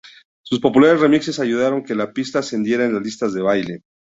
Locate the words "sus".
0.41-0.59